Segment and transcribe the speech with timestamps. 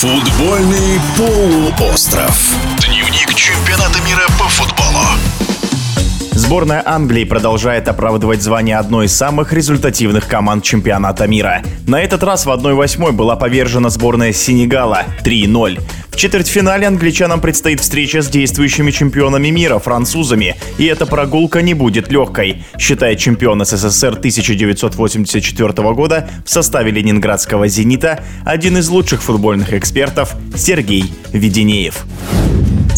[0.00, 2.54] Футбольный полуостров.
[2.86, 5.04] Дневник чемпионата мира по футболу.
[6.30, 11.62] Сборная Англии продолжает оправдывать звание одной из самых результативных команд чемпионата мира.
[11.88, 15.80] На этот раз в 1-8 была повержена сборная Сенегала 3-0.
[16.18, 22.64] Четвертьфинале англичанам предстоит встреча с действующими чемпионами мира, французами, и эта прогулка не будет легкой,
[22.76, 31.04] считает чемпион СССР 1984 года в составе ленинградского «Зенита» один из лучших футбольных экспертов Сергей
[31.32, 32.04] Веденеев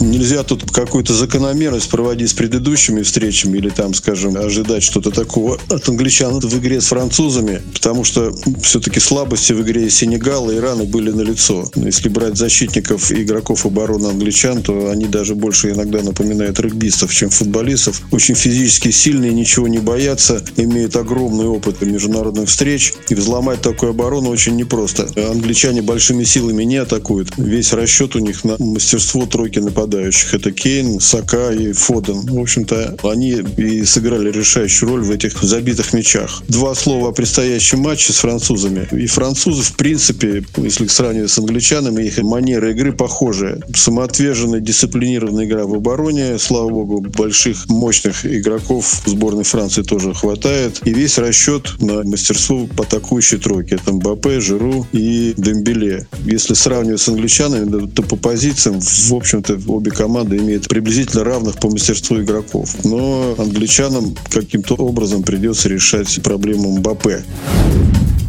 [0.00, 5.88] нельзя тут какую-то закономерность проводить с предыдущими встречами или там, скажем, ожидать что-то такого от
[5.88, 8.32] англичан в игре с французами, потому что
[8.62, 11.68] все-таки слабости в игре Сенегала и Ирана были налицо.
[11.74, 17.30] Если брать защитников и игроков обороны англичан, то они даже больше иногда напоминают регбистов, чем
[17.30, 18.02] футболистов.
[18.12, 22.94] Очень физически сильные, ничего не боятся, имеют огромный опыт международных встреч.
[23.08, 25.08] И взломать такую оборону очень непросто.
[25.16, 27.30] Англичане большими силами не атакуют.
[27.36, 30.34] Весь расчет у них на мастерство тройки нападения нападающих.
[30.34, 32.20] Это Кейн, Сака и Фоден.
[32.26, 36.42] В общем-то, они и сыграли решающую роль в этих забитых мячах.
[36.48, 38.88] Два слова о предстоящем матче с французами.
[38.92, 43.60] И французы, в принципе, если сравнивать с англичанами, их манера игры похожая.
[43.74, 46.38] Самоотверженная, дисциплинированная игра в обороне.
[46.38, 50.80] Слава богу, больших, мощных игроков сборной Франции тоже хватает.
[50.84, 53.76] И весь расчет на мастерство по атакующей тройке.
[53.76, 56.06] Это Мбаппе, Жиру и Дембеле.
[56.24, 61.70] Если сравнивать с англичанами, то по позициям, в общем-то, обе команды имеют приблизительно равных по
[61.70, 62.76] мастерству игроков.
[62.84, 67.24] Но англичанам каким-то образом придется решать проблему Мбаппе.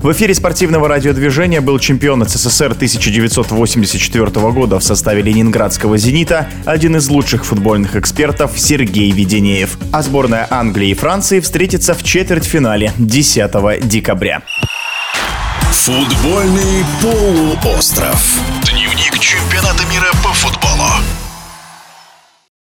[0.02, 7.08] В эфире спортивного радиодвижения был чемпион СССР 1984 года в составе ленинградского «Зенита», один из
[7.08, 9.78] лучших футбольных экспертов Сергей Веденеев.
[9.92, 14.42] А сборная Англии и Франции встретится в четвертьфинале 10 декабря.
[15.72, 18.61] Футбольный полуостров.